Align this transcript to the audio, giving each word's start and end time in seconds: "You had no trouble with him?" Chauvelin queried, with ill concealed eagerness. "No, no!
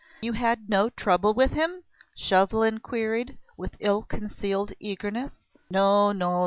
"You 0.19 0.33
had 0.33 0.67
no 0.67 0.89
trouble 0.89 1.35
with 1.35 1.51
him?" 1.51 1.83
Chauvelin 2.17 2.79
queried, 2.79 3.37
with 3.55 3.77
ill 3.79 4.01
concealed 4.01 4.73
eagerness. 4.79 5.45
"No, 5.69 6.11
no! 6.11 6.39